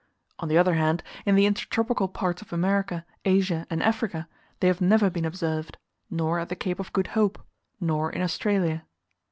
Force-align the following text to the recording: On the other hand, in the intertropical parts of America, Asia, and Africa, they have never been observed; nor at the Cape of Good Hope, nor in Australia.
On 0.39 0.47
the 0.49 0.57
other 0.57 0.73
hand, 0.73 1.03
in 1.27 1.35
the 1.35 1.45
intertropical 1.45 2.07
parts 2.07 2.41
of 2.41 2.51
America, 2.51 3.05
Asia, 3.23 3.67
and 3.69 3.83
Africa, 3.83 4.27
they 4.59 4.65
have 4.65 4.81
never 4.81 5.11
been 5.11 5.25
observed; 5.25 5.77
nor 6.09 6.39
at 6.39 6.49
the 6.49 6.55
Cape 6.55 6.79
of 6.79 6.91
Good 6.91 7.09
Hope, 7.13 7.37
nor 7.79 8.11
in 8.11 8.23
Australia. 8.23 8.83